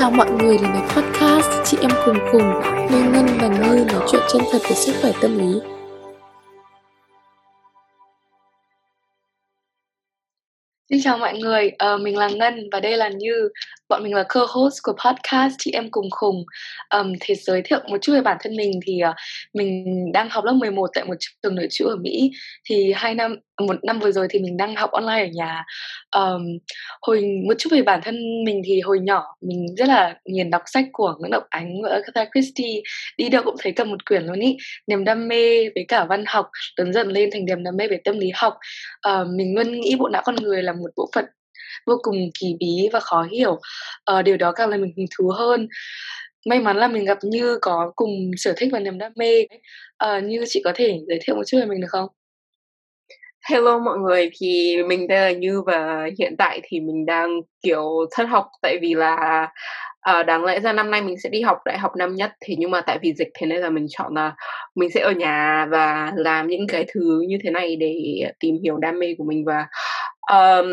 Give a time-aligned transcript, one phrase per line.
[0.00, 2.60] chào mọi người đến với podcast Chị em cùng cùng.
[2.90, 5.60] Nơi Ngân và Như nói chuyện chân thật về sức khỏe tâm lý.
[10.90, 13.48] Xin chào mọi người, uh, mình là Ngân và đây là Như.
[13.88, 16.44] Bọn mình là co-host của podcast Chị Em Cùng Khùng.
[16.94, 19.14] Um, Thì giới thiệu một chút về bản thân mình thì uh,
[19.54, 22.30] mình đang học lớp 11 tại một trường nội trú ở Mỹ.
[22.68, 23.36] Thì hai năm,
[23.66, 25.64] một năm vừa rồi thì mình đang học online ở nhà.
[26.16, 26.42] Um,
[27.02, 30.62] hồi Một chút về bản thân mình thì hồi nhỏ mình rất là nghiền đọc
[30.66, 32.80] sách của Nguyễn Ngọc Ánh và Agatha Christie
[33.18, 34.56] Đi đâu cũng thấy cầm một quyển luôn ý.
[34.86, 38.00] Niềm đam mê với cả văn học lớn dần lên thành niềm đam mê về
[38.04, 38.54] tâm lý học.
[39.08, 41.24] Uh, Mình luôn nghĩ bộ não con người là một bộ phận
[41.86, 43.52] vô cùng kỳ bí và khó hiểu.
[43.52, 45.68] Uh, điều đó càng làm mình hứng thú hơn.
[46.46, 49.46] May mắn là mình gặp như có cùng sở thích và niềm đam mê.
[50.04, 52.08] Uh, như chị có thể giới thiệu một chút về mình được không?
[53.50, 57.30] Hello mọi người, thì mình tên là Như và hiện tại thì mình đang
[57.62, 58.46] kiểu thất học.
[58.62, 59.48] Tại vì là
[60.00, 62.32] à, đáng lẽ ra năm nay mình sẽ đi học đại học năm nhất.
[62.40, 64.34] Thì nhưng mà tại vì dịch thế nên là mình chọn là
[64.74, 67.94] mình sẽ ở nhà và làm những cái thứ như thế này để
[68.40, 69.66] tìm hiểu đam mê của mình và
[70.32, 70.66] um,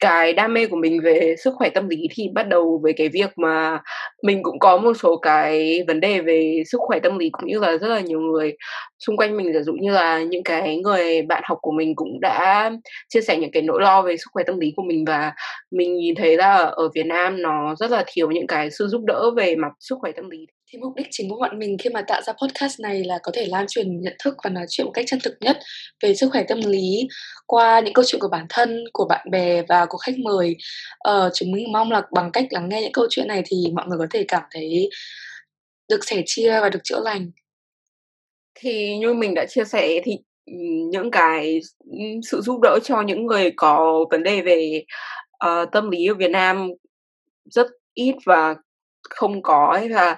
[0.00, 3.08] cái đam mê của mình về sức khỏe tâm lý thì bắt đầu với cái
[3.08, 3.80] việc mà
[4.22, 7.58] mình cũng có một số cái vấn đề về sức khỏe tâm lý cũng như
[7.58, 8.56] là rất là nhiều người
[8.98, 12.20] xung quanh mình giả dụ như là những cái người bạn học của mình cũng
[12.20, 12.70] đã
[13.08, 15.32] chia sẻ những cái nỗi lo về sức khỏe tâm lý của mình và
[15.70, 19.00] mình nhìn thấy là ở Việt Nam nó rất là thiếu những cái sự giúp
[19.06, 21.90] đỡ về mặt sức khỏe tâm lý thì mục đích chính của bọn mình khi
[21.90, 24.84] mà tạo ra podcast này là có thể lan truyền nhận thức và nói chuyện
[24.84, 25.58] một cách chân thực nhất
[26.02, 27.08] về sức khỏe tâm lý
[27.46, 30.56] qua những câu chuyện của bản thân của bạn bè và của khách mời.
[30.98, 33.86] Ờ, chúng mình mong là bằng cách lắng nghe những câu chuyện này thì mọi
[33.86, 34.90] người có thể cảm thấy
[35.88, 37.30] được sẻ chia và được chữa lành.
[38.54, 40.18] Thì như mình đã chia sẻ thì
[40.90, 41.60] những cái
[42.30, 44.84] sự giúp đỡ cho những người có vấn đề về
[45.46, 46.68] uh, tâm lý ở Việt Nam
[47.44, 48.54] rất ít và
[49.10, 50.16] không có ấy và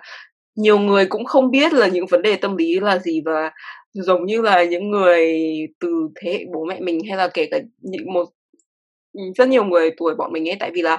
[0.55, 3.51] nhiều người cũng không biết là những vấn đề tâm lý là gì và
[3.93, 5.43] giống như là những người
[5.81, 8.29] từ thế hệ bố mẹ mình hay là kể cả những một
[9.13, 10.57] ừ, rất nhiều người tuổi bọn mình ấy.
[10.61, 10.95] Tại vì là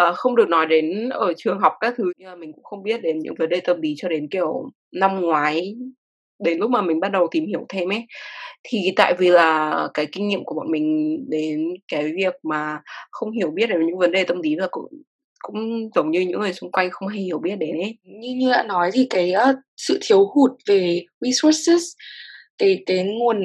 [0.00, 2.82] uh, không được nói đến ở trường học các thứ nhưng mà mình cũng không
[2.82, 5.76] biết đến những vấn đề tâm lý cho đến kiểu năm ngoái
[6.44, 8.06] đến lúc mà mình bắt đầu tìm hiểu thêm ấy.
[8.62, 12.80] Thì tại vì là cái kinh nghiệm của bọn mình đến cái việc mà
[13.10, 14.86] không hiểu biết về những vấn đề tâm lý và cũng
[15.40, 17.98] cũng giống như những người xung quanh không hay hiểu biết đến ấy.
[18.04, 21.82] Như như đã nói thì cái uh, sự thiếu hụt về resources
[22.58, 23.38] cái cái nguồn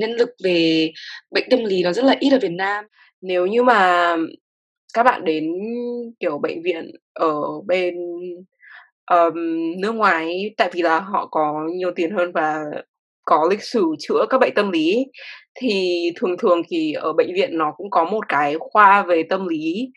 [0.00, 0.90] nhân lực về
[1.30, 2.84] bệnh tâm lý nó rất là ít ở Việt Nam.
[3.20, 4.16] Nếu như mà
[4.94, 5.52] các bạn đến
[6.20, 7.94] kiểu bệnh viện ở bên
[9.10, 9.34] um,
[9.80, 12.58] nước ngoài tại vì là họ có nhiều tiền hơn và
[13.24, 15.06] có lịch sử chữa các bệnh tâm lý
[15.54, 19.48] thì thường thường thì ở bệnh viện nó cũng có một cái khoa về tâm
[19.48, 19.90] lý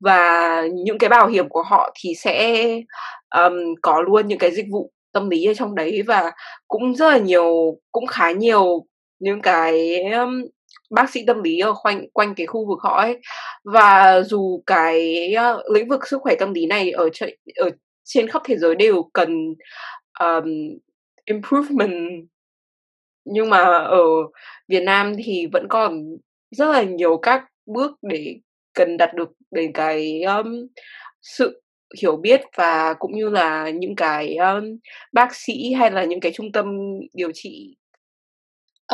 [0.00, 2.64] và những cái bảo hiểm của họ thì sẽ
[3.34, 6.32] um, có luôn những cái dịch vụ tâm lý ở trong đấy và
[6.68, 8.86] cũng rất là nhiều cũng khá nhiều
[9.18, 10.42] những cái um,
[10.90, 13.18] bác sĩ tâm lý ở quanh quanh cái khu vực họ ấy.
[13.64, 17.08] Và dù cái uh, lĩnh vực sức khỏe tâm lý này ở
[17.56, 17.70] ở
[18.04, 19.54] trên khắp thế giới đều cần
[20.20, 20.44] um,
[21.24, 22.26] improvement
[23.24, 24.04] nhưng mà ở
[24.68, 26.16] Việt Nam thì vẫn còn
[26.50, 28.36] rất là nhiều các bước để
[28.74, 30.66] cần đạt được đến cái um,
[31.22, 31.62] sự
[32.02, 34.64] hiểu biết và cũng như là những cái um,
[35.12, 36.66] bác sĩ hay là những cái trung tâm
[37.14, 37.76] điều trị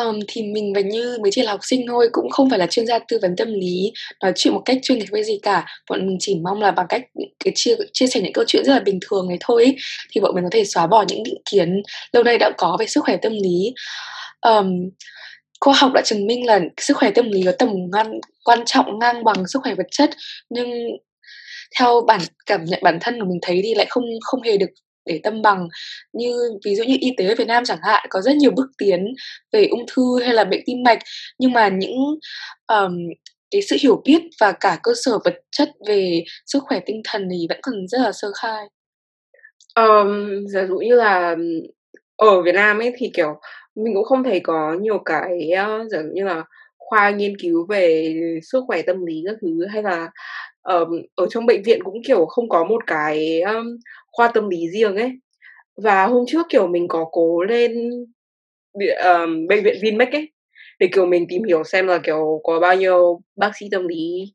[0.05, 2.67] Um, thì mình và Như mới chỉ là học sinh thôi, cũng không phải là
[2.67, 5.67] chuyên gia tư vấn tâm lý, nói chuyện một cách chuyên nghiệp hay gì cả.
[5.91, 7.03] Bọn mình chỉ mong là bằng cách
[7.44, 9.77] cái chia chia sẻ những câu chuyện rất là bình thường này thôi
[10.11, 12.87] thì bọn mình có thể xóa bỏ những định kiến lâu nay đã có về
[12.87, 13.75] sức khỏe tâm lý.
[14.41, 14.91] Um,
[15.61, 18.99] khoa học đã chứng minh là sức khỏe tâm lý có tầm ngăn quan trọng
[18.99, 20.11] ngang bằng sức khỏe vật chất
[20.50, 20.69] nhưng
[21.78, 24.71] theo bản cảm nhận bản thân của mình thấy thì lại không không hề được
[25.06, 25.69] để tâm bằng
[26.12, 26.33] như
[26.65, 29.15] ví dụ như y tế ở Việt Nam chẳng hạn có rất nhiều bước tiến
[29.53, 30.99] về ung thư hay là bệnh tim mạch
[31.39, 31.97] nhưng mà những
[32.67, 32.93] um,
[33.50, 37.29] cái sự hiểu biết và cả cơ sở vật chất về sức khỏe tinh thần
[37.31, 38.64] thì vẫn còn rất là sơ khai.
[39.75, 41.37] Um, giả dụ như là
[42.17, 43.41] ở Việt Nam ấy thì kiểu
[43.76, 46.44] mình cũng không thấy có nhiều cái giả dụ như là
[46.78, 50.11] khoa nghiên cứu về sức khỏe tâm lý các thứ hay là
[50.62, 53.76] um, ở trong bệnh viện cũng kiểu không có một cái um,
[54.12, 55.12] khoa tâm lý riêng ấy.
[55.76, 57.90] Và hôm trước kiểu mình có cố lên
[59.05, 60.32] um, bệnh viện Vinmec ấy
[60.79, 64.34] để kiểu mình tìm hiểu xem là kiểu có bao nhiêu bác sĩ tâm lý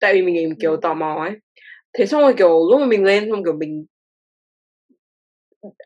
[0.00, 1.32] tại vì mình, mình kiểu tò mò ấy.
[1.92, 3.86] Thế xong rồi kiểu lúc mà mình lên xong kiểu mình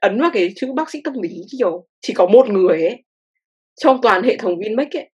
[0.00, 3.04] ấn vào cái chữ bác sĩ tâm lý kiểu chỉ có một người ấy
[3.82, 5.10] trong toàn hệ thống Vinmec ấy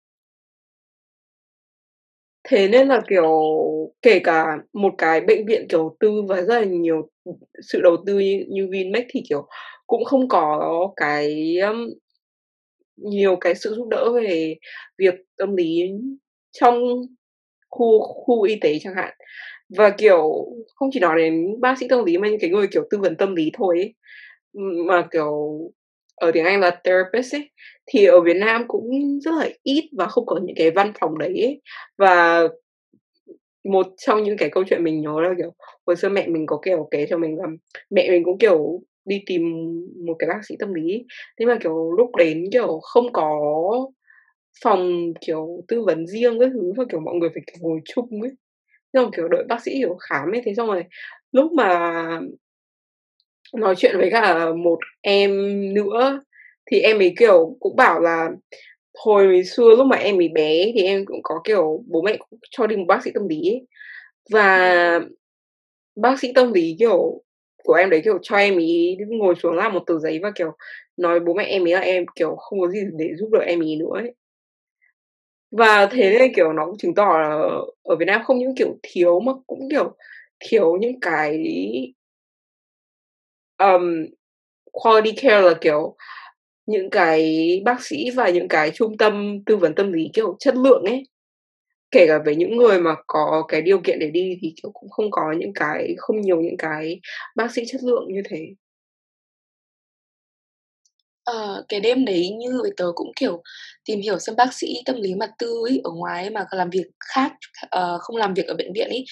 [2.44, 3.30] thế nên là kiểu
[4.02, 7.10] kể cả một cái bệnh viện kiểu tư và rất là nhiều
[7.64, 9.48] sự đầu tư như như Vinmec thì, kiểu,
[9.88, 11.56] cũng không có cái,
[12.98, 14.56] nhiều cái sự giúp đỡ về
[14.98, 15.84] việc tâm lý
[16.52, 16.84] trong
[17.70, 19.14] khu khu y tế chẳng hạn.
[19.78, 20.32] Và, kiểu,
[20.76, 23.18] không chỉ nói đến bác sĩ tâm lý mà những cái người, kiểu, tư vấn
[23.18, 23.94] tâm lý thôi ấy,
[24.88, 25.60] mà, kiểu,
[26.16, 27.50] ở tiếng Anh là therapist ấy,
[27.86, 31.18] thì ở Việt Nam cũng rất là ít và không có những cái văn phòng
[31.18, 31.62] đấy ấy.
[31.98, 32.42] Và
[33.64, 35.54] một trong những cái câu chuyện mình nhớ là, kiểu,
[35.88, 37.46] hồi xưa mẹ mình có, kiểu, kể cho mình là
[37.90, 39.42] mẹ mình cũng, kiểu, đi tìm
[40.08, 41.06] một cái bác sĩ tâm lý.
[41.40, 43.40] Thế mà, kiểu, lúc đến, kiểu, không có
[44.64, 48.22] phòng, kiểu, tư vấn riêng các thứ và, kiểu, mọi người phải, kiểu, ngồi chung
[48.22, 48.32] ấy.
[48.94, 50.42] Xong kiểu, đợi bác sĩ, kiểu, khám ấy.
[50.46, 50.84] Thế xong rồi
[51.32, 52.22] lúc mà
[53.58, 55.32] nói chuyện với cả một em
[55.74, 56.22] nữa
[56.72, 58.30] thì em ấy, kiểu, cũng bảo là
[58.96, 62.40] hồi xưa lúc mà em ấy bé thì em cũng có, kiểu, bố mẹ cũng
[62.52, 63.68] cho đi một bác sĩ tâm lý ấy.
[64.32, 65.02] Và
[65.96, 67.22] bác sĩ tâm lý, kiểu,
[67.66, 70.52] của em đấy, kiểu, cho em ấy ngồi xuống làm một tờ giấy và, kiểu,
[70.98, 73.62] nói bố mẹ em ấy là em, kiểu, không có gì để giúp đỡ em
[73.64, 74.14] ấy nữa ấy.
[75.52, 77.30] Và thế nên, kiểu, nó cũng chứng tỏ là
[77.84, 79.96] ở Việt Nam không những, kiểu, thiếu mà cũng, kiểu,
[80.40, 81.44] thiếu những cái
[83.74, 84.06] um,
[84.72, 85.96] quality care là, kiểu,
[86.68, 90.56] những cái bác sĩ và những cái trung tâm tư vấn tâm lý, kiểu, chất
[90.58, 91.04] lượng ấy.
[91.92, 94.90] Kể cả với những người mà có cái điều kiện để đi thì, kiểu, cũng
[94.90, 97.02] không có những cái không nhiều những cái
[97.36, 98.40] bác sĩ chất lượng như thế.
[101.26, 103.42] Ờ, cái đêm đấy như với tớ cũng, kiểu,
[103.86, 106.58] tìm hiểu xem bác sĩ tâm lý mà tư ấy, ở ngoài ấy mà còn
[106.58, 106.84] làm việc
[107.14, 107.32] khác,
[107.70, 109.06] ờ, không làm việc ở bệnh viện ấy,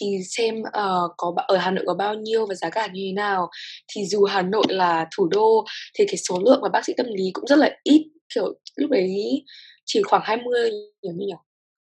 [0.00, 3.12] thì xem, ờ, có ở Hà Nội có bao nhiêu và giá cả như thế
[3.12, 3.50] nào.
[3.94, 5.64] Thì dù Hà Nội là thủ đô
[5.98, 8.02] thì cái số lượng mà bác sĩ tâm lý cũng rất là ít,
[8.34, 9.44] kiểu, lúc đấy
[9.84, 10.70] chỉ khoảng 20
[11.02, 11.32] nhỉ, như nhỉ?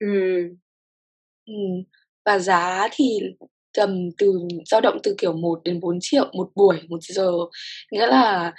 [0.00, 0.56] Ừm.
[1.46, 1.84] Ừm,
[2.24, 3.20] và giá thì
[3.74, 4.32] tầm từ
[4.70, 7.30] dao động từ, kiểu, 1.000.000-4.000.000 một buổi, 1 giờ.
[7.92, 8.52] Nghĩa là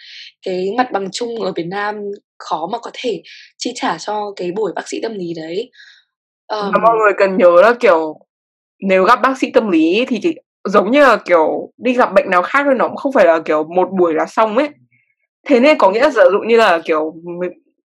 [0.45, 1.95] cái mặt bằng chung ở Việt Nam
[2.39, 3.21] khó mà có thể
[3.57, 5.71] chi trả cho cái buổi bác sĩ tâm lý đấy.
[6.49, 8.15] Và mọi người cần nhớ là, kiểu,
[8.81, 10.35] nếu gặp bác sĩ tâm lý thì chỉ
[10.69, 13.39] giống như là, kiểu, đi gặp bệnh nào khác thôi, nó cũng không phải là,
[13.45, 14.69] kiểu, một buổi là xong ấy.
[15.47, 17.15] Thế nên có nghĩa là dụ như là, kiểu,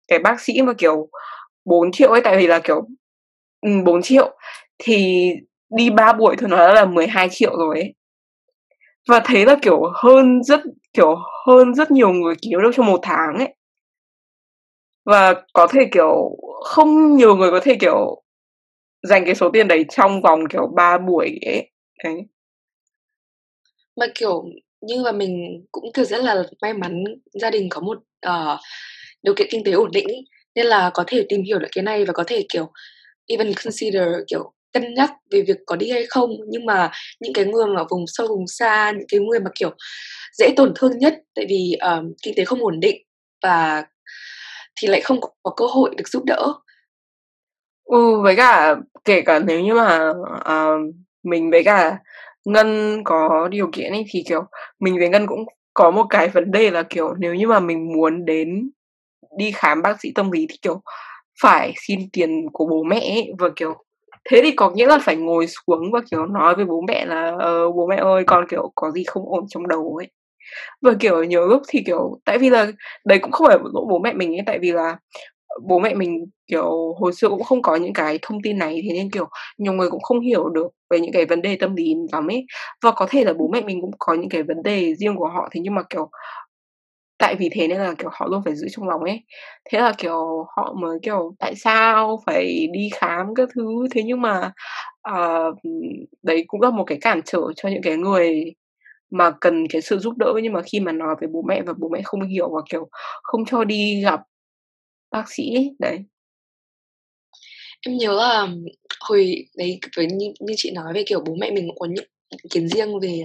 [0.08, 1.08] cái bác sĩ mà, kiểu,
[1.64, 2.82] 4.000.000 ấy, tại vì là, kiểu
[3.62, 4.30] ừm, 4.000.000
[4.78, 5.28] thì
[5.76, 7.94] đi 3 buổi thôi nó đã là 12 triệu rồi ấy.
[9.08, 10.60] Và thế là, kiểu, hơn rất
[10.92, 11.16] kiểu,
[11.46, 13.54] hơn rất nhiều người kiếm được trong một tháng ấy.
[15.04, 18.22] Và có thể, kiểu, không nhiều người có thể, kiểu,
[19.02, 21.70] dành cái số tiền đấy trong vòng, kiểu, 3 buổi ấy,
[22.04, 22.14] đấy.
[23.96, 24.44] Mà, kiểu,
[24.80, 27.04] như là mình cũng, thực rất là may mắn
[27.42, 27.98] gia đình có một,
[28.28, 28.60] uh,
[29.22, 30.24] điều kiện kinh tế ổn định ấy,
[30.54, 32.70] nên là có thể tìm hiểu được cái này và có thể, kiểu,
[33.28, 36.30] even consider, kiểu, cân nhắc về việc có đi hay không.
[36.48, 36.90] Nhưng mà
[37.20, 39.70] những cái người mà vùng sâu vùng xa, những cái người mà, kiểu,
[40.38, 43.02] dễ tổn thương nhất tại vì, um, kinh tế không ổn định
[43.42, 43.84] và
[44.80, 46.52] thì lại không có cơ hội được giúp đỡ.
[47.84, 50.10] Ừ, với cả kể cả nếu như mà,
[50.40, 51.98] uh, mình với cả
[52.44, 54.42] Ngân có điều kiện ấy, thì, kiểu,
[54.80, 55.44] mình với Ngân cũng
[55.74, 58.70] có một cái vấn đề là, kiểu, nếu như mà mình muốn đến
[59.38, 60.82] đi khám bác sĩ tâm lý thì, kiểu,
[61.42, 63.32] phải xin tiền của bố mẹ ấy.
[63.38, 63.74] Và, kiểu,
[64.30, 67.32] thế thì có nghĩa là phải ngồi xuống và, kiểu, nói với bố mẹ là
[67.38, 70.08] "Ờ, bố mẹ ơi, con, kiểu, có gì không ổn trong đầu ấy."
[70.82, 72.72] Và, kiểu, nhiều lúc thì, kiểu tại vì là
[73.06, 74.96] đấy cũng không phải lỗi bố mẹ mình ấy, tại vì là,
[75.68, 78.94] bố mẹ mình, kiểu, hồi xưa cũng không có những cái thông tin này, thế
[78.94, 79.26] nên, kiểu,
[79.58, 82.46] nhiều người cũng không hiểu được về những cái vấn đề tâm lý lắm ấy.
[82.84, 85.28] Và có thể là bố mẹ mình cũng có những cái vấn đề riêng của
[85.28, 86.10] họ, thế nhưng mà, kiểu,
[87.24, 89.20] tại vì thế nên là, kiểu, họ luôn phải giữ trong lòng ấy.
[89.70, 93.86] Thế là, kiểu, họ mới, kiểu, tại sao phải đi khám các thứ.
[93.90, 94.52] Thế nhưng mà,
[95.12, 95.56] uh,
[96.22, 98.44] đấy cũng là một cái cản trở cho những cái người
[99.10, 101.72] mà cần cái sự giúp đỡ, nhưng mà khi mà nói với bố mẹ và
[101.78, 102.88] bố mẹ không hiểu và, kiểu,
[103.22, 104.20] không cho đi gặp
[105.10, 105.98] bác sĩ ấy, đấy.
[107.86, 108.48] Em nhớ là
[109.00, 112.04] hồi đấy với như như chị nói về, kiểu, bố mẹ mình cũng có những
[112.30, 113.24] ý kiến riêng về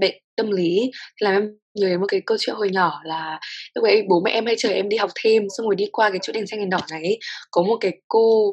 [0.00, 1.42] bệnh tâm lý làm em
[1.74, 3.40] nhớ đến một cái câu chuyện hồi nhỏ là
[3.74, 6.10] lúc ấy bố mẹ em hay chở em đi học thêm, xong rồi đi qua
[6.10, 7.18] cái chỗ đèn xanh đèn đỏ này ấy,
[7.50, 8.48] có một cái cô,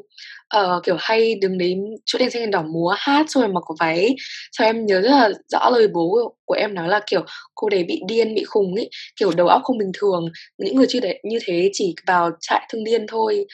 [0.57, 3.61] uh, kiểu, hay đứng đến chỗ đèn xanh đèn đỏ múa hát xong rồi mặc
[3.65, 4.15] có váy
[4.51, 7.21] cho em nhớ rất là rõ lời bố của em nói là, kiểu,
[7.55, 10.25] cô đấy bị điên, bị khùng ấy, kiểu, đầu óc không bình thường,
[10.57, 13.45] những người chưa đấy như thế chỉ vào trại thương điên thôi.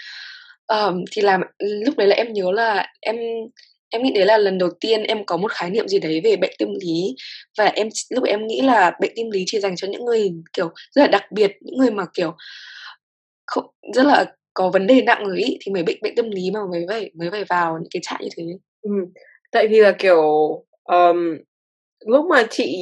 [0.66, 3.16] Ờm, thì làm lúc đấy là em nhớ là em
[3.96, 6.36] em nghĩ đấy là lần đầu tiên em có một khái niệm gì đấy về
[6.36, 7.16] bệnh tâm lý
[7.58, 10.70] và em lúc em nghĩ là bệnh tâm lý chỉ dành cho những người, kiểu,
[10.92, 12.36] rất là đặc biệt, những người mà, kiểu,
[13.46, 16.52] không rất là có vấn đề nặng rồi ý thì mới bị bệnh tâm lý
[16.54, 18.44] mà mới phải mới phải vào những cái trại như thế.
[18.82, 18.92] ừ.
[19.52, 20.22] tại vì là, kiểu,
[20.84, 21.38] um,
[22.06, 22.76] lúc mà chị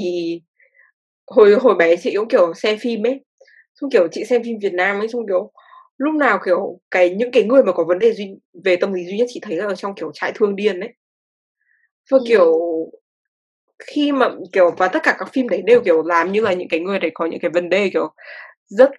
[1.28, 3.20] hồi hồi bé chị cũng, kiểu, xem phim ấy,
[3.82, 5.52] xong, kiểu, chị xem phim Việt Nam ấy, xong, kiểu,
[5.98, 8.28] lúc nào, kiểu, cái những cái người mà có vấn đề duy
[8.64, 10.90] về tâm lý duy nhất chị thấy là ở trong, kiểu, trại thương điên đấy.
[12.12, 12.56] Và, kiểu,
[13.88, 16.68] khi mà, kiểu và tất cả các phim đấy đều, kiểu, làm như là những
[16.70, 18.10] cái người đấy có những cái vấn đề, kiểu,
[18.68, 18.92] rất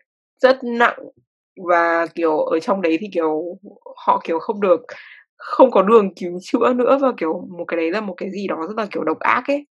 [0.43, 0.99] rất nặng
[1.71, 3.59] và, kiểu, ở trong đấy thì, kiểu,
[4.07, 4.83] họ, kiểu, không được
[5.39, 8.49] không có đường cứu chữa nữa và, kiểu, một cái đấy là một cái gì
[8.49, 9.67] đó rất là, kiểu, độc ác ấy.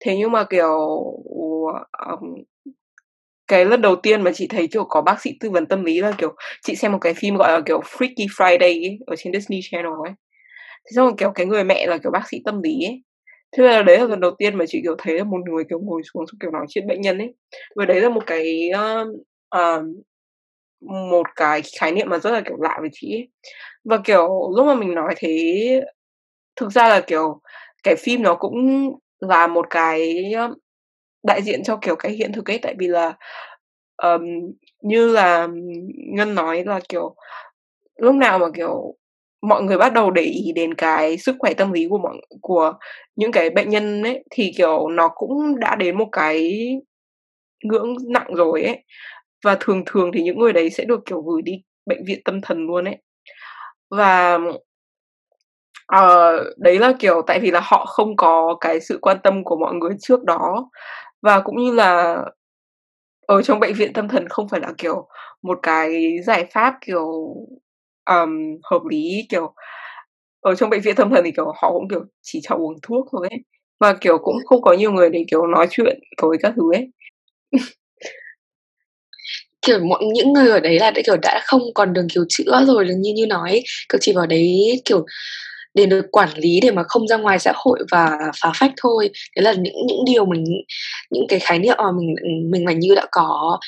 [0.00, 0.78] Thế nhưng mà, kiểu,
[1.92, 2.20] ờm,
[3.48, 6.00] cái lần đầu tiên mà chị thấy, kiểu, có bác sĩ tư vấn tâm lý
[6.02, 9.32] là, kiểu, chị xem một cái phim, gọi là, kiểu, Freaky Friday ấy, ở trên
[9.34, 10.14] Disney Channel ấy.
[10.86, 13.02] Thế xong rồi, kiểu, cái người mẹ là, kiểu, bác sĩ tâm lý ấy.
[13.56, 15.78] Thế là đấy là lần đầu tiên mà chị, kiểu, thấy là một người, kiểu,
[15.80, 17.34] ngồi xuống xong, kiểu, nói chuyện bệnh nhân ấy.
[17.76, 19.08] Và đấy là một cái, uh,
[19.58, 19.84] uh,
[21.10, 23.28] một cái khái niệm mà rất là, kiểu, lạ với chị ấy.
[23.84, 25.82] Và, kiểu, lúc mà mình nói thế
[26.56, 27.40] thực ra là, kiểu,
[27.84, 28.90] cái phim nó cũng
[29.20, 30.54] là một cái, ờ,
[31.24, 33.14] đại diện cho, kiểu, cái hiện thực ấy, tại vì là,
[34.04, 34.22] um,
[34.82, 35.48] như là
[36.14, 37.16] Ngân nói là, kiểu,
[37.98, 38.96] lúc nào mà, kiểu,
[39.48, 42.72] mọi người bắt đầu để ý đến cái sức khỏe tâm lý của mọi của
[43.16, 46.58] những cái bệnh nhân ấy, thì, kiểu, nó cũng đã đến một cái
[47.64, 48.84] ngưỡng nặng rồi ấy.
[49.44, 51.52] Và thường thường thì những người đấy sẽ được, kiểu, gửi đi
[51.86, 52.96] bệnh viện tâm thần luôn ấy.
[53.90, 54.38] Và
[55.96, 59.56] uh, đấy là, kiểu, tại vì là họ không có cái sự quan tâm của
[59.56, 60.70] mọi người trước đó.
[61.22, 62.24] Và cũng như là
[63.26, 65.08] ở trong bệnh viện tâm thần không phải là, kiểu,
[65.42, 67.34] một cái giải pháp, kiểu,
[68.10, 68.30] um,
[68.70, 69.54] hợp lý, kiểu,
[70.40, 73.06] ở trong bệnh viện tâm thần thì, kiểu, họ cũng, kiểu, chỉ cho uống thuốc
[73.12, 73.38] thôi ấy.
[73.80, 76.88] Và, kiểu, cũng không có nhiều người để, kiểu, nói chuyện với các thứ ấy.
[79.66, 82.64] Kiểu, mọi những người ở đấy là đã, kiểu, đã không còn đường cứu chữa
[82.66, 85.04] rồi, như như nói kiểu, chỉ vào đấy, kiểu,
[85.76, 88.10] để được quản lý để mà không ra ngoài xã hội và
[88.42, 89.10] phá phách thôi.
[89.36, 90.44] Đấy là những những điều mình
[91.10, 92.14] những cái khái niệm mà mình,
[92.50, 93.58] mình mà Như đã có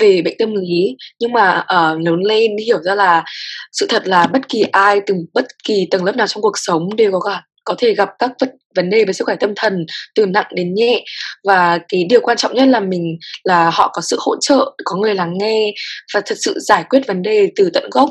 [0.00, 0.96] về bệnh tâm lý.
[1.20, 3.24] Nhưng mà, uh, lớn lên hiểu ra là
[3.72, 6.96] sự thật là bất kỳ ai từ bất kỳ tầng lớp nào trong cuộc sống
[6.96, 9.86] đều có cả có thể gặp các vấn vấn đề về sức khỏe tâm thần
[10.14, 11.04] từ nặng đến nhẹ.
[11.44, 14.96] Và cái điều quan trọng nhất là mình là họ có sự hỗ trợ, có
[14.96, 15.72] người lắng nghe
[16.14, 18.10] và thật sự giải quyết vấn đề từ tận gốc.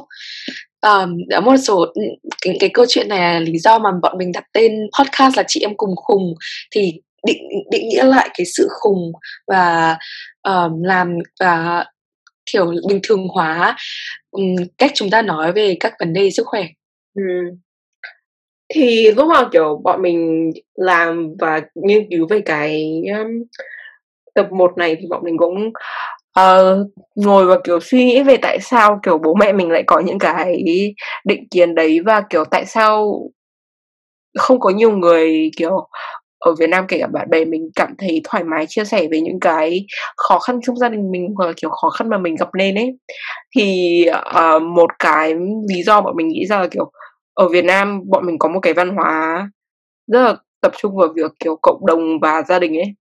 [0.82, 2.06] Ờm, đó một số ừm,
[2.42, 5.44] cái cái câu chuyện này là lý do mà bọn mình đặt tên podcast là
[5.48, 6.34] "Chị em cùng khùng",
[6.76, 6.94] thì
[7.28, 9.12] định định nghĩa lại cái sự khùng
[9.48, 9.98] và,
[10.42, 11.86] ờm, làm và,
[12.54, 13.78] kiểu, bình thường hóa,
[14.32, 16.64] ừm, cách chúng ta nói về các vấn đề sức khỏe.
[17.16, 17.26] Ừm.
[18.76, 23.28] Thì lúc mà, kiểu, bọn mình làm và nghiên cứu về cái, ưm,
[24.36, 25.74] tập 1 này thì bọn mình cũng,
[26.34, 26.86] ờ,
[27.16, 30.20] ngồi và, kiểu, suy nghĩ về tại sao, kiểu, bố mẹ mình lại có những
[30.20, 30.64] cái
[31.26, 33.22] định kiến đấy và, kiểu, tại sao
[34.40, 35.88] không có nhiều người, kiểu,
[36.40, 39.22] ở Việt Nam, kể cả bạn bè mình cảm thấy thoải mái chia sẻ về
[39.22, 39.86] những cái
[40.18, 42.76] khó khăn trong gia đình mình, hoặc là, kiểu, khó khăn mà mình gặp nên
[42.76, 42.92] ấy.
[43.58, 45.36] Thì, ờ, một cái
[45.70, 46.92] lý do bọn mình nghĩ ra là, kiểu,
[47.36, 49.50] ở Việt Nam bọn mình có một cái văn hóa
[50.08, 52.94] rất là tập trung vào việc, kiểu, cộng đồng và gia đình ấy.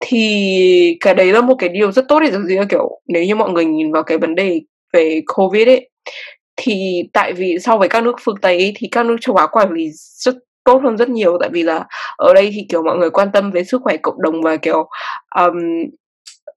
[0.00, 3.24] Thì cái đấy là một cái điều rất tốt để giống như là, kiểu, nếu
[3.24, 4.60] như mọi người nhìn vào cái vấn đề
[4.92, 5.90] về Covid ấy,
[6.56, 9.46] thì tại vì so với các nước phương Tây ấy, thì các nước châu Á
[9.46, 11.38] quản lý rất tốt hơn rất nhiều.
[11.40, 11.84] Tại vì là
[12.16, 14.88] ở đây thì, kiểu, mọi người quan tâm về sức khỏe cộng đồng và, kiểu,
[15.40, 15.56] um,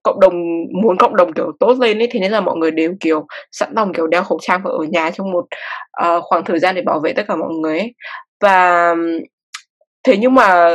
[0.02, 0.34] cộng đồng
[0.82, 3.72] muốn cộng đồng, kiểu, tốt lên ấy, thế nên là mọi người đều, kiểu, sẵn
[3.76, 5.44] lòng, kiểu, đeo khẩu trang và ở nhà trong một,
[6.06, 7.94] uh, khoảng thời gian để bảo vệ tất cả mọi người ấy.
[8.40, 8.94] Và
[10.04, 10.70] thế nhưng mà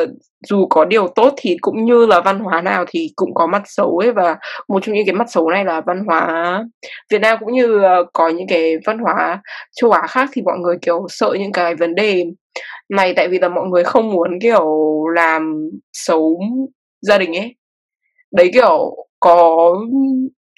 [0.48, 3.62] dù có điều tốt thì cũng như là văn hóa nào thì cũng có mặt
[3.66, 4.38] xấu ấy, và
[4.70, 6.64] một trong những cái mặt xấu này là văn hóa
[7.12, 9.42] Việt Nam cũng như ờ, có những cái văn hóa
[9.82, 12.26] châu Á khác thì mọi người, kiểu, sợ những cái vấn đề
[12.90, 14.66] này, tại vì là mọi người không muốn, kiểu,
[15.16, 16.40] làm xấu
[17.02, 17.56] gia đình ấy.
[18.32, 19.76] Đấy, kiểu, có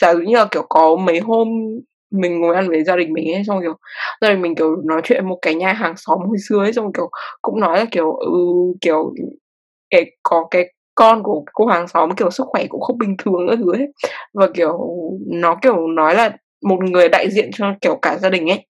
[0.01, 1.47] giả dụ như là, kiểu, có mấy hôm
[2.11, 3.75] mình ngồi ăn với gia đình mình ấy, xong rồi, kiểu,
[4.21, 6.85] gia đình mình, kiểu, nói chuyện một cái nhà hàng xóm hồi xưa ấy, xong
[6.85, 7.09] rồi, kiểu,
[7.41, 8.31] cũng nói là, kiểu, ừ,
[8.81, 9.13] kiểu,
[9.91, 10.65] cái có cái
[10.95, 13.87] con của cô hàng xóm, kiểu, sức khỏe cũng không bình thường nữa thứ ấy.
[14.33, 14.79] Và, kiểu,
[15.27, 16.31] nó, kiểu, nói là
[16.63, 18.67] một người đại diện cho, kiểu, cả gia đình ấy,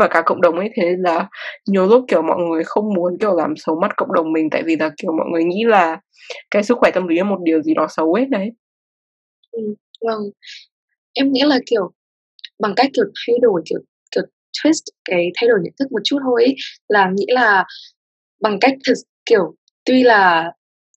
[0.00, 0.70] và cả cộng đồng ấy.
[0.76, 1.28] Thế là
[1.68, 4.62] nhiều lúc, kiểu, mọi người không muốn, kiểu, làm xấu mắt cộng đồng mình, tại
[4.66, 6.00] vì là, kiểu, mọi người nghĩ là
[6.50, 8.52] cái sức khỏe tâm lý là một điều gì đó xấu ấy, đấy.
[9.52, 9.60] Ừ,
[10.06, 10.20] vâng.
[11.14, 11.90] Em nghĩ là, kiểu,
[12.58, 13.78] bằng cách, kiểu, thay đổi, kiểu
[14.14, 14.24] kiểu,
[14.62, 16.54] twist cái thay đổi nhận thức một chút thôi ấy,
[16.88, 17.64] là nghĩ là
[18.40, 18.94] bằng cách thực
[19.26, 20.52] kiểu, tuy là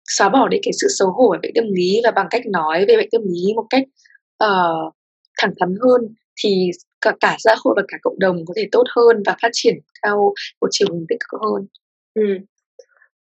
[0.05, 2.85] xóa bỏ đi cái sự xấu hổ về bệnh tâm lý và bằng cách nói
[2.87, 3.83] về bệnh tâm lý một cách,
[4.43, 4.93] uh,
[5.37, 6.71] thẳng thắn hơn thì
[7.01, 9.75] cả cả xã hội và cả cộng đồng có thể tốt hơn và phát triển
[10.03, 11.67] theo một chiều hướng tích cực hơn.
[12.13, 12.21] Ừ.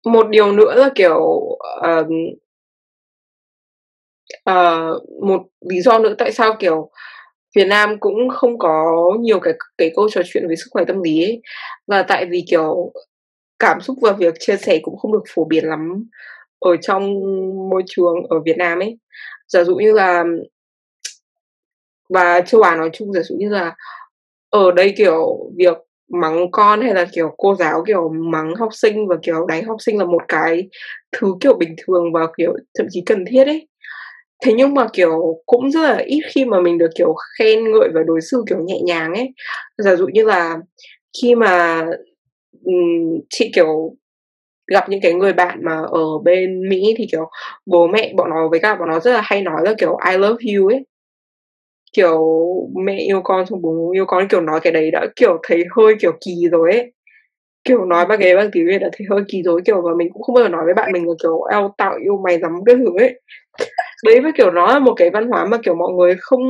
[0.04, 2.06] một điều nữa là kiểu uh,
[4.50, 6.90] uh, một lý do nữa tại sao kiểu
[7.56, 11.02] Việt Nam cũng không có nhiều cái cái câu trò chuyện về sức khỏe tâm
[11.02, 11.42] lý ấy.
[11.86, 12.92] Và tại vì, kiểu,
[13.58, 16.04] cảm xúc và việc chia sẻ cũng không được phổ biến lắm
[16.60, 17.02] ở trong
[17.70, 18.98] môi trường ở Việt Nam ấy.
[19.48, 20.24] Giả dụ như là,
[22.10, 23.76] và châu Á nói chung giả dụ như là
[24.50, 25.78] ở đây, kiểu, việc
[26.22, 29.76] mắng con hay là, kiểu, cô giáo, kiểu, mắng học sinh và, kiểu, đánh học
[29.80, 30.68] sinh là một cái
[31.12, 33.68] thứ, kiểu, bình thường và, kiểu, thậm chí cần thiết ấy
[34.44, 37.88] thế nhưng mà kiểu cũng rất là ít khi mà mình được kiểu khen ngợi
[37.94, 39.32] và đối xử kiểu nhẹ nhàng ấy.
[39.78, 40.56] Giả dụ như là
[41.22, 41.82] khi mà
[42.64, 43.94] um, chị kiểu
[44.66, 47.30] gặp những cái người bạn mà ở bên Mỹ thì kiểu
[47.66, 50.18] bố mẹ bọn nó với cả bọn nó rất là hay nói là kiểu I
[50.18, 50.84] love you ấy.
[51.92, 52.18] Kiểu
[52.84, 55.94] mẹ yêu con xong bố yêu con kiểu nói cái đấy đã kiểu thấy hơi
[56.00, 56.92] kiểu kỳ rồi ấy.
[57.64, 60.08] Kiểu nói bằng cái bằng tiếng Việt đã thấy hơi kỳ rồi kiểu và mình
[60.12, 62.52] cũng không bao giờ nói với bạn mình là kiểu eo tạo yêu mày lắm
[62.66, 63.20] cái thứ ấy
[64.04, 66.40] đấy, với kiểu nó là một cái văn hóa mà, kiểu, mọi người không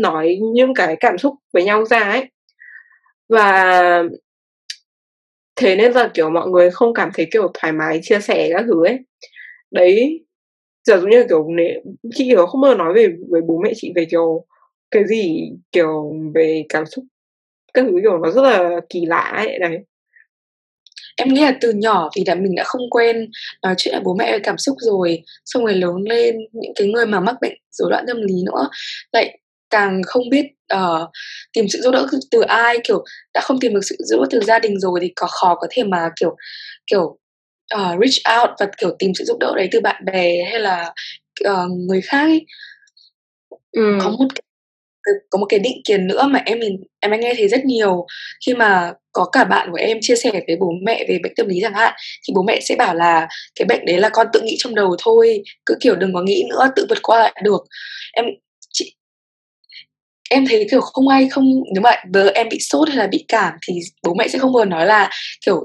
[0.00, 2.30] nói những cái cảm xúc với nhau ra ấy.
[3.28, 4.02] Và
[5.56, 8.64] thế nên là, kiểu, mọi người không cảm thấy, kiểu, thoải mái chia sẻ các
[8.68, 8.98] thứ ấy.
[9.70, 10.24] Đấy
[10.84, 11.48] giờ giống như, kiểu
[12.14, 14.46] chị kiểu không bao giờ nói về với bố mẹ chị về, kiểu,
[14.90, 17.04] cái gì, kiểu, về cảm xúc
[17.74, 19.78] các thứ, kiểu, nó rất là kỳ lạ ấy, đấy
[21.16, 23.30] em nghĩ là từ nhỏ thì đã mình đã không quen
[23.62, 26.88] nói chuyện với bố mẹ về cảm xúc rồi xong rồi lớn lên những cái
[26.88, 28.68] người mà mắc bệnh rối loạn tâm lý nữa
[29.12, 29.38] lại
[29.70, 31.10] càng không biết uh,
[31.52, 33.04] tìm sự giúp đỡ từ ai kiểu
[33.34, 35.66] đã không tìm được sự giúp đỡ từ gia đình rồi thì có khó có
[35.70, 36.36] thể mà kiểu
[36.86, 37.18] kiểu
[37.74, 40.92] uh, reach out và kiểu tìm sự giúp đỡ đấy từ bạn bè hay là
[41.48, 42.46] uh, người khác ấy.
[43.72, 43.98] Ừ.
[44.00, 44.26] có một
[45.30, 48.06] có một cái định kiến nữa mà em nhìn, em đã nghe thấy rất nhiều
[48.46, 51.48] khi mà có cả bạn của em chia sẻ với bố mẹ, về bệnh tâm
[51.48, 51.94] lý chẳng hạn,
[52.28, 54.96] thì bố mẹ sẽ bảo là cái bệnh đấy là con tự nghĩ trong đầu
[55.02, 57.64] thôi, cứ kiểu đừng có nghĩ nữa, tự vượt qua lại được
[58.12, 58.24] em
[58.72, 58.94] chị,
[60.30, 63.24] em thấy kiểu không ai không, nếu mà giờ em bị sốt hay là bị
[63.28, 65.10] cảm thì bố mẹ sẽ không bao nói là
[65.46, 65.64] kiểu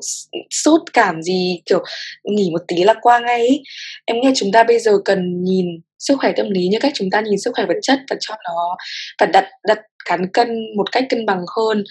[0.50, 1.84] sốt cảm gì, kiểu
[2.24, 3.64] nghỉ một tí là qua ngay ấy.
[4.06, 5.66] em nghe chúng ta bây giờ cần nhìn
[6.00, 8.36] sức khỏe tâm lý như cách chúng ta nhìn sức khỏe vật chất và cho
[8.46, 8.78] nó
[9.20, 11.84] và đặt đặt cán cân một cách cân bằng hơn.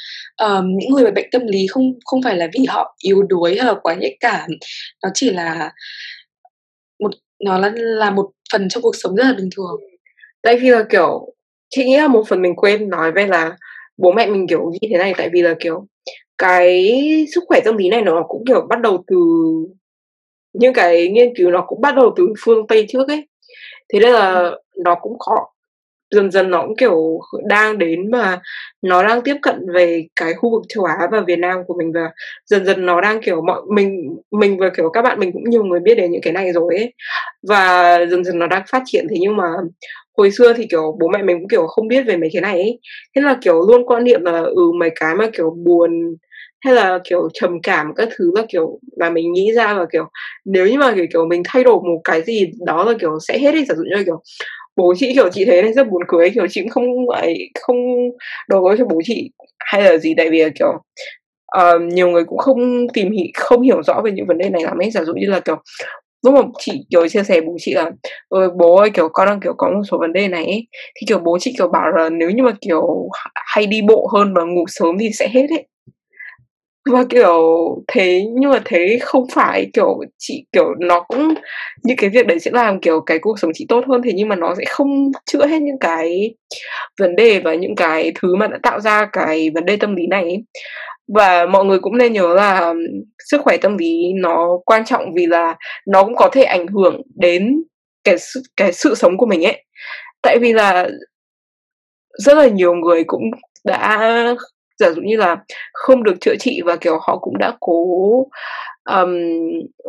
[0.42, 3.56] Um, những người bị bệnh tâm lý không không phải là vì họ yếu đuối
[3.58, 4.50] hay là quá nhạy cảm
[5.02, 5.72] nó chỉ là
[7.00, 7.10] một
[7.44, 9.80] nó là là một phần trong cuộc sống rất là bình thường.
[10.42, 11.34] Tại vì là kiểu
[11.70, 13.56] chị nghĩ là một phần mình quên nói về là
[13.96, 15.86] bố mẹ mình kiểu như thế này tại vì là kiểu
[16.38, 16.92] cái
[17.34, 19.16] sức khỏe tâm lý này nó cũng kiểu bắt đầu từ
[20.52, 23.26] những cái nghiên cứu nó cũng bắt đầu từ phương tây trước ấy
[23.92, 24.50] thế nên là
[24.84, 25.34] nó cũng khó.
[26.14, 28.40] Dần dần nó cũng kiểu đang đến mà
[28.82, 31.92] nó đang tiếp cận về cái khu vực châu Á và Việt Nam của mình
[31.94, 32.10] và
[32.46, 35.64] dần dần nó đang kiểu mọi, mình mình và kiểu các bạn mình cũng nhiều
[35.64, 36.94] người biết đến những cái này rồi ấy.
[37.48, 39.06] Và dần dần nó đang phát triển.
[39.10, 39.44] Thế nhưng mà
[40.18, 42.54] hồi xưa thì kiểu bố mẹ mình cũng kiểu không biết về mấy cái này
[42.54, 42.78] ấy.
[43.16, 46.16] Thế là kiểu luôn quan niệm là ừ mấy cái mà kiểu buồn
[46.60, 50.04] hay là kiểu trầm cảm các thứ là kiểu là mình nghĩ ra và kiểu
[50.44, 53.38] nếu như mà kiểu, kiểu mình thay đổi một cái gì đó là kiểu sẽ
[53.38, 54.22] hết đi giả dụ như là kiểu
[54.76, 57.76] bố chị kiểu chị thấy này rất buồn cười kiểu chị cũng không phải không
[58.48, 60.14] đầu cho bố chị hay là gì.
[60.16, 60.68] Tại vì là kiểu
[61.58, 64.62] uh, nhiều người cũng không tìm hiểu không hiểu rõ về những vấn đề này
[64.62, 64.90] lắm ấy.
[64.90, 65.56] Giả dụ như là kiểu
[66.24, 67.90] lúc mà chị kiểu chia sẻ bố chị là
[68.28, 70.66] ơi bố ơi kiểu con đang kiểu có một số vấn đề này ấy.
[71.00, 74.34] thì kiểu bố chị kiểu bảo là nếu như mà kiểu hay đi bộ hơn
[74.34, 75.66] và ngủ sớm thì sẽ hết ấy
[76.88, 77.40] và, kiểu,
[77.88, 81.34] thế, nhưng mà thế không phải, kiểu, chị, kiểu, nó cũng
[81.84, 84.28] như cái việc đấy sẽ làm, kiểu, cái cuộc sống chị tốt hơn, thế nhưng
[84.28, 86.34] mà nó sẽ không chữa hết những cái
[87.00, 90.06] vấn đề và những cái thứ mà đã tạo ra cái vấn đề tâm lý
[90.06, 90.44] này ấy.
[91.14, 92.74] và mọi người cũng nên nhớ là
[93.30, 97.02] sức khỏe tâm lý nó quan trọng vì là nó cũng có thể ảnh hưởng
[97.16, 97.62] đến
[98.04, 98.16] cái
[98.56, 99.64] cái sự sống của mình ấy
[100.22, 100.88] tại vì là
[102.18, 103.22] rất là nhiều người cũng
[103.64, 104.14] đã
[104.78, 105.36] giả dụ như là
[105.72, 107.84] không được chữa trị và kiểu họ cũng đã cố
[108.90, 109.14] um,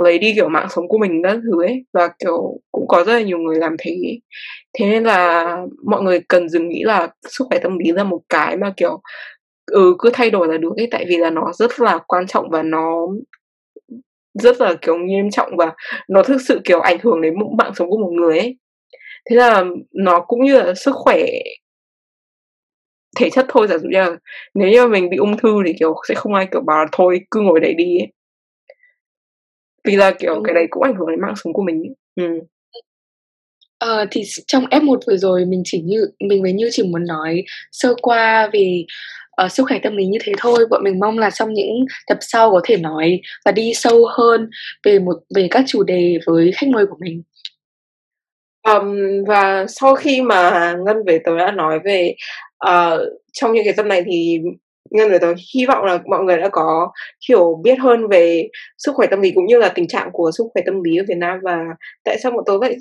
[0.04, 3.14] lấy đi kiểu mạng sống của mình các thứ ấy và kiểu cũng có rất
[3.14, 3.96] là nhiều người làm thế.
[4.74, 8.20] Thế nên là mọi người cần dừng nghĩ là sức khỏe tâm lý là một
[8.30, 9.02] cái mà kiểu
[9.72, 12.50] ừ cứ thay đổi là được ấy tại vì là nó rất là quan trọng
[12.50, 13.08] và nó
[14.34, 15.74] rất là kiểu nghiêm trọng và
[16.10, 18.58] nó thực sự kiểu ảnh hưởng đến mạng sống của một người ấy.
[19.30, 21.26] Thế là nó cũng như là sức khỏe
[23.18, 24.10] thể chất thôi giả dụ như là
[24.54, 27.22] nếu như mình bị ung thư thì kiểu sẽ không ai kiểu bảo là thôi
[27.32, 28.08] cứ ngồi đấy đi ấy.
[29.84, 30.42] vì là kiểu ừ.
[30.44, 32.24] cái đấy cũng ảnh hưởng đến mạng sống của mình ừ.
[33.80, 37.44] Ờ, thì trong F1 vừa rồi mình chỉ như mình mới như chỉ muốn nói
[37.72, 38.86] sơ qua về
[39.46, 42.18] uh, sức khỏe tâm lý như thế thôi bọn mình mong là trong những tập
[42.22, 44.50] sau có thể nói và đi sâu hơn
[44.86, 47.24] về một về các chủ đề với khách mời của mình
[48.68, 48.96] um,
[49.28, 52.16] và sau khi mà ngân về tớ đã nói về
[52.68, 53.00] uh,
[53.34, 54.40] trong những cái tập này thì
[54.92, 56.92] ngân người tớ hy vọng là mọi người đã có
[57.30, 60.44] hiểu biết hơn về sức khỏe tâm lý cũng như là tình trạng của sức
[60.54, 61.58] khỏe tâm lý ở Việt Nam và
[62.04, 62.76] tại sao bọn tôi lại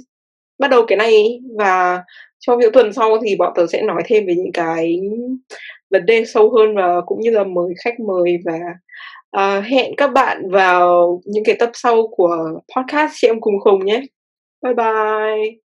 [0.59, 1.41] bắt đầu cái này.
[1.59, 2.03] Và
[2.41, 5.01] trong những tuần sau thì bọn tớ sẽ nói thêm về những cái
[5.91, 8.59] vấn đề sâu hơn và cũng như là mời khách mời và
[9.37, 13.85] uh, hẹn các bạn vào những cái tập sau của podcast chị em cùng khùng
[13.87, 14.03] nhé.
[14.63, 15.68] Bye bye.